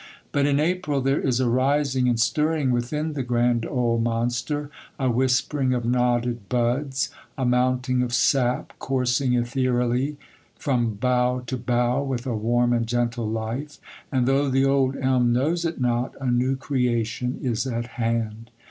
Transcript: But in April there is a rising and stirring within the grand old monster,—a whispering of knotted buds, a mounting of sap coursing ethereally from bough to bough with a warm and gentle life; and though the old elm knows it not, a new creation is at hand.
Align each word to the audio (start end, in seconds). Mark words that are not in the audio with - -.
But 0.31 0.47
in 0.47 0.59
April 0.59 0.99
there 0.99 1.21
is 1.21 1.39
a 1.39 1.47
rising 1.47 2.09
and 2.09 2.19
stirring 2.19 2.71
within 2.71 3.13
the 3.13 3.21
grand 3.21 3.67
old 3.67 4.01
monster,—a 4.03 5.11
whispering 5.11 5.75
of 5.75 5.85
knotted 5.85 6.49
buds, 6.49 7.11
a 7.37 7.45
mounting 7.45 8.01
of 8.01 8.11
sap 8.11 8.73
coursing 8.79 9.35
ethereally 9.35 10.17
from 10.55 10.95
bough 10.95 11.43
to 11.45 11.55
bough 11.55 12.01
with 12.01 12.25
a 12.25 12.35
warm 12.35 12.73
and 12.73 12.87
gentle 12.87 13.29
life; 13.29 13.77
and 14.11 14.25
though 14.27 14.49
the 14.49 14.65
old 14.65 14.95
elm 14.97 15.31
knows 15.33 15.65
it 15.65 15.79
not, 15.79 16.15
a 16.19 16.25
new 16.31 16.55
creation 16.55 17.37
is 17.39 17.67
at 17.67 17.85
hand. 17.85 18.49